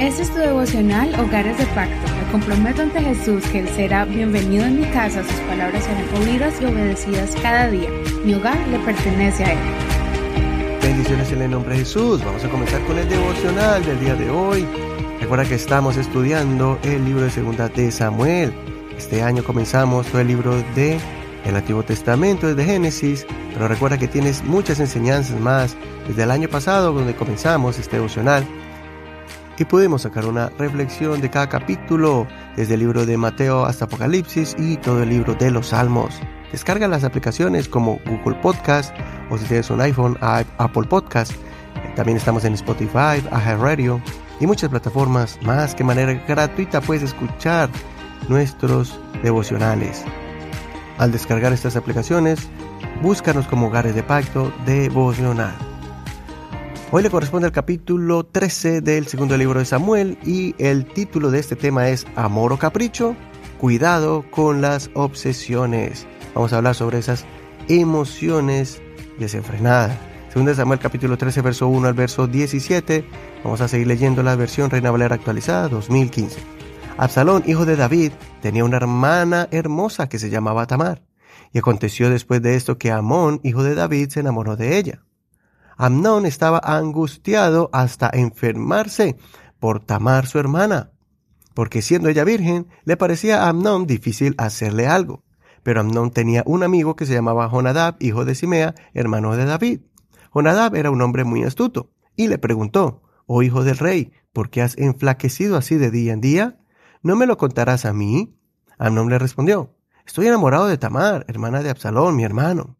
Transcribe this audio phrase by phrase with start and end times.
[0.00, 1.96] Este es tu devocional Hogares de Pacto.
[2.14, 6.60] Me comprometo ante Jesús que Él será bienvenido en mi casa, sus palabras serán oídas
[6.60, 7.88] y obedecidas cada día.
[8.22, 9.58] Mi hogar le pertenece a Él.
[10.82, 12.22] Bendiciones en el nombre de Jesús.
[12.24, 14.66] Vamos a comenzar con el devocional del día de hoy.
[15.18, 18.52] Recuerda que estamos estudiando el libro de Segunda de Samuel.
[18.96, 21.00] Este año comenzamos todo el libro de
[21.46, 23.26] el Antiguo Testamento desde Génesis,
[23.56, 25.74] pero recuerda que tienes muchas enseñanzas más
[26.06, 28.46] desde el año pasado donde comenzamos este devocional
[29.56, 34.54] y pudimos sacar una reflexión de cada capítulo, desde el libro de Mateo hasta Apocalipsis
[34.58, 36.20] y todo el libro de los Salmos.
[36.52, 38.94] Descarga las aplicaciones como Google Podcast
[39.30, 41.32] o si tienes un iPhone, Apple Podcast.
[41.94, 43.26] También estamos en Spotify,
[43.58, 44.02] Radio
[44.38, 47.70] y muchas plataformas más que manera gratuita puedes escuchar
[48.28, 50.04] nuestros devocionales.
[50.98, 52.50] Al descargar estas aplicaciones,
[53.02, 55.54] búscanos como Hogares de Pacto Devocional.
[56.90, 61.40] Hoy le corresponde al capítulo 13 del segundo libro de Samuel y el título de
[61.40, 63.16] este tema es Amor o Capricho,
[63.58, 66.06] cuidado con las obsesiones.
[66.34, 67.24] Vamos a hablar sobre esas
[67.68, 68.80] emociones
[69.18, 69.96] desenfrenadas.
[70.28, 73.04] Segundo de Samuel capítulo 13 verso 1 al verso 17.
[73.42, 76.38] Vamos a seguir leyendo la versión Reina Valera actualizada 2015.
[76.98, 81.05] Absalón, hijo de David, tenía una hermana hermosa que se llamaba Tamar.
[81.56, 85.02] Y aconteció después de esto que Amón, hijo de David, se enamoró de ella.
[85.78, 89.16] Amnón estaba angustiado hasta enfermarse
[89.58, 90.92] por Tamar su hermana,
[91.54, 95.24] porque siendo ella virgen, le parecía a Amnón difícil hacerle algo.
[95.62, 99.80] Pero Amnón tenía un amigo que se llamaba Jonadab, hijo de Simea, hermano de David.
[100.34, 104.60] Jonadab era un hombre muy astuto, y le preguntó, Oh hijo del rey, ¿por qué
[104.60, 106.58] has enflaquecido así de día en día?
[107.02, 108.36] ¿No me lo contarás a mí?
[108.76, 109.75] Amnón le respondió,
[110.06, 112.76] Estoy enamorado de Tamar, hermana de Absalón, mi hermano.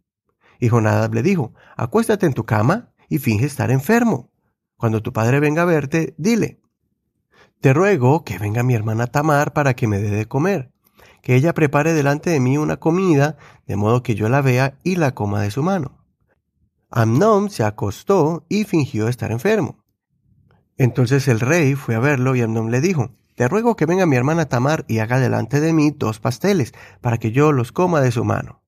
[0.60, 4.30] Y Jonadab le dijo, acuéstate en tu cama y finge estar enfermo.
[4.76, 6.60] Cuando tu padre venga a verte, dile,
[7.60, 10.70] te ruego que venga mi hermana Tamar para que me dé de comer,
[11.20, 13.36] que ella prepare delante de mí una comida,
[13.66, 16.04] de modo que yo la vea y la coma de su mano.
[16.90, 19.84] Amnón se acostó y fingió estar enfermo.
[20.76, 24.16] Entonces el rey fue a verlo y Amnón le dijo, Te ruego que venga mi
[24.16, 28.10] hermana Tamar y haga delante de mí dos pasteles, para que yo los coma de
[28.10, 28.62] su mano.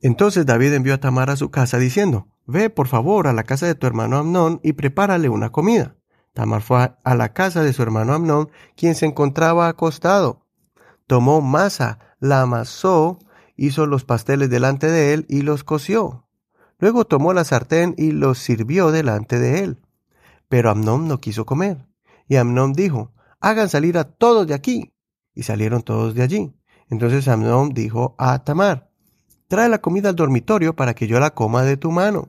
[0.00, 3.66] Entonces David envió a Tamar a su casa diciendo, Ve, por favor, a la casa
[3.66, 5.96] de tu hermano Amnón y prepárale una comida.
[6.34, 10.46] Tamar fue a la casa de su hermano Amnón, quien se encontraba acostado.
[11.06, 13.18] Tomó masa, la amasó,
[13.56, 16.28] hizo los pasteles delante de él y los coció.
[16.78, 19.80] Luego tomó la sartén y los sirvió delante de él.
[20.48, 21.86] Pero Amnón no quiso comer.
[22.28, 24.92] Y Amnón dijo, hagan salir a todos de aquí.
[25.34, 26.52] Y salieron todos de allí.
[26.90, 28.90] Entonces Amnón dijo a Tamar,
[29.46, 32.28] Trae la comida al dormitorio para que yo la coma de tu mano.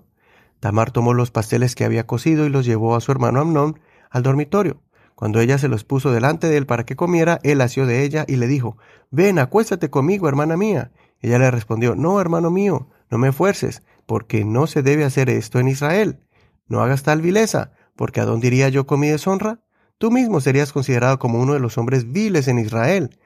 [0.60, 4.24] Tamar tomó los pasteles que había cocido y los llevó a su hermano Amnón al
[4.24, 4.82] dormitorio.
[5.16, 8.24] Cuando ella se los puso delante de él para que comiera, él asió de ella
[8.28, 8.78] y le dijo,
[9.12, 10.92] Ven, acuéstate conmigo, hermana mía.
[11.20, 15.60] Ella le respondió, No, hermano mío, no me fuerces, porque no se debe hacer esto
[15.60, 16.22] en Israel.
[16.68, 19.60] No hagas tal vileza, porque ¿a dónde iría yo con mi deshonra?
[20.00, 23.18] Tú mismo serías considerado como uno de los hombres viles en Israel.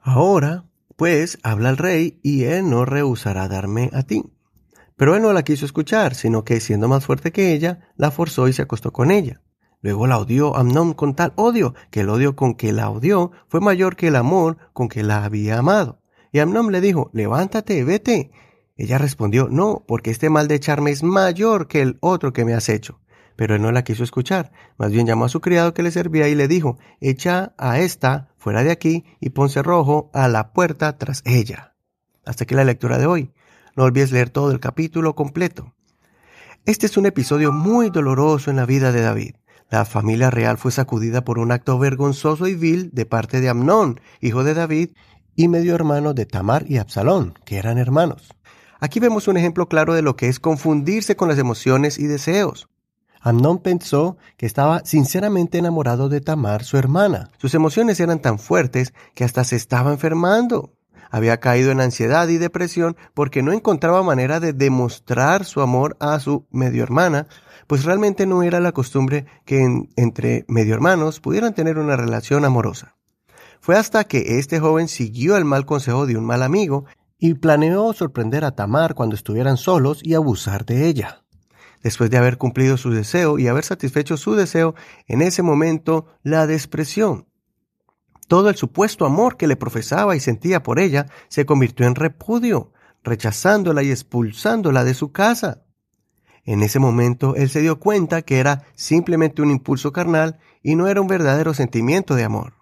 [0.00, 0.66] Ahora,
[0.96, 4.22] pues habla el rey y él no rehusará darme a ti.
[4.96, 8.48] Pero él no la quiso escuchar, sino que siendo más fuerte que ella, la forzó
[8.48, 9.40] y se acostó con ella.
[9.80, 13.60] Luego la odió Amnón con tal odio, que el odio con que la odió fue
[13.60, 16.02] mayor que el amor con que la había amado.
[16.32, 18.30] Y Amnón le dijo, levántate, vete.
[18.76, 22.52] Ella respondió, no, porque este mal de echarme es mayor que el otro que me
[22.52, 23.00] has hecho.
[23.38, 26.26] Pero él no la quiso escuchar, más bien llamó a su criado que le servía
[26.26, 30.98] y le dijo, echa a esta fuera de aquí y pon cerrojo a la puerta
[30.98, 31.76] tras ella.
[32.26, 33.30] Hasta aquí la lectura de hoy.
[33.76, 35.72] No olvides leer todo el capítulo completo.
[36.66, 39.36] Este es un episodio muy doloroso en la vida de David.
[39.70, 44.00] La familia real fue sacudida por un acto vergonzoso y vil de parte de Amnón,
[44.20, 44.90] hijo de David,
[45.36, 48.34] y medio hermano de Tamar y Absalón, que eran hermanos.
[48.80, 52.68] Aquí vemos un ejemplo claro de lo que es confundirse con las emociones y deseos.
[53.20, 57.30] Amnón pensó que estaba sinceramente enamorado de Tamar, su hermana.
[57.38, 60.72] Sus emociones eran tan fuertes que hasta se estaba enfermando.
[61.10, 66.20] Había caído en ansiedad y depresión porque no encontraba manera de demostrar su amor a
[66.20, 67.26] su medio hermana,
[67.66, 69.66] pues realmente no era la costumbre que
[69.96, 72.96] entre medio hermanos pudieran tener una relación amorosa.
[73.60, 76.84] Fue hasta que este joven siguió el mal consejo de un mal amigo
[77.18, 81.24] y planeó sorprender a Tamar cuando estuvieran solos y abusar de ella.
[81.82, 84.74] Después de haber cumplido su deseo y haber satisfecho su deseo,
[85.06, 87.26] en ese momento la despreció.
[88.26, 92.72] Todo el supuesto amor que le profesaba y sentía por ella se convirtió en repudio,
[93.02, 95.62] rechazándola y expulsándola de su casa.
[96.44, 100.88] En ese momento él se dio cuenta que era simplemente un impulso carnal y no
[100.88, 102.54] era un verdadero sentimiento de amor.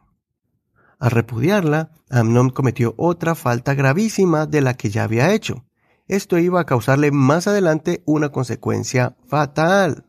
[0.98, 5.64] Al repudiarla, Amnon cometió otra falta gravísima de la que ya había hecho.
[6.08, 10.04] Esto iba a causarle más adelante una consecuencia fatal.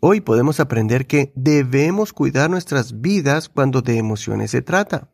[0.00, 5.10] Hoy podemos aprender que debemos cuidar nuestras vidas cuando de emociones se trata.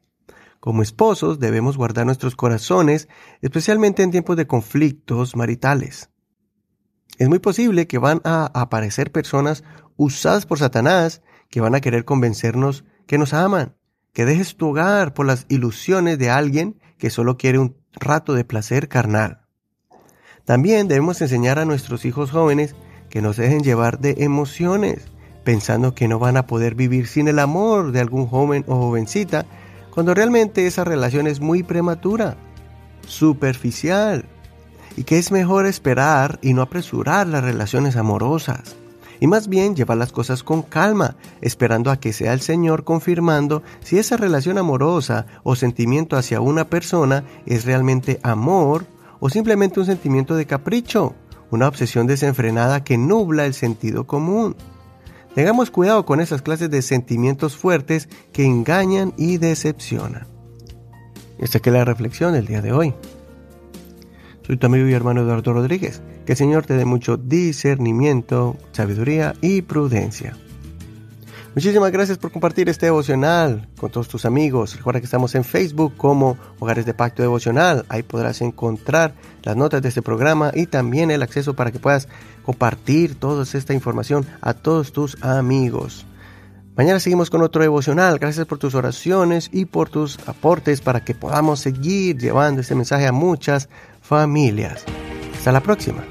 [0.59, 3.09] Como esposos debemos guardar nuestros corazones,
[3.41, 6.11] especialmente en tiempos de conflictos maritales.
[7.19, 9.63] Es muy posible que van a aparecer personas
[9.97, 13.77] usadas por Satanás que van a querer convencernos que nos aman,
[14.13, 18.45] que dejes tu hogar por las ilusiones de alguien que solo quiere un rato de
[18.45, 19.42] placer carnal.
[20.45, 22.75] También debemos enseñar a nuestros hijos jóvenes
[23.11, 25.03] que nos dejen llevar de emociones,
[25.45, 29.47] pensando que no van a poder vivir sin el amor de algún joven o jovencita,
[29.91, 32.37] cuando realmente esa relación es muy prematura,
[33.07, 34.25] superficial,
[34.97, 38.77] y que es mejor esperar y no apresurar las relaciones amorosas
[39.23, 43.63] y más bien llevar las cosas con calma, esperando a que sea el Señor confirmando
[43.81, 48.85] si esa relación amorosa o sentimiento hacia una persona es realmente amor
[49.25, 51.15] o simplemente un sentimiento de capricho,
[51.53, 54.57] una obsesión desenfrenada que nubla el sentido común.
[55.37, 60.27] Tengamos cuidado con esas clases de sentimientos fuertes que engañan y decepcionan.
[61.39, 62.95] Esta es la reflexión del día de hoy.
[64.45, 66.03] Soy tu amigo y hermano Eduardo Rodríguez.
[66.27, 70.37] Que el Señor te dé mucho discernimiento, sabiduría y prudencia.
[71.55, 74.75] Muchísimas gracias por compartir este devocional con todos tus amigos.
[74.75, 77.85] Recuerda que estamos en Facebook como Hogares de Pacto Devocional.
[77.91, 82.09] Ahí podrás encontrar las notas de este programa y también el acceso para que puedas
[82.43, 86.07] compartir toda esta información a todos tus amigos.
[86.75, 88.19] Mañana seguimos con otro devocional.
[88.19, 93.07] Gracias por tus oraciones y por tus aportes para que podamos seguir llevando este mensaje
[93.07, 93.69] a muchas
[94.01, 94.85] familias.
[95.37, 96.03] Hasta la próxima.